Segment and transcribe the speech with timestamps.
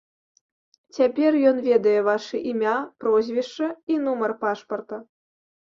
[0.97, 4.95] Цяпер ён ведае вашы імя, прозвішча і нумар пашпарта.